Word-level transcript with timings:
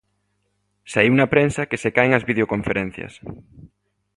Saíu 0.91 1.13
na 1.17 1.31
prensa 1.33 1.67
que 1.69 1.81
se 1.83 1.89
caen 1.95 2.11
as 2.17 2.27
videoconferencias. 2.29 3.13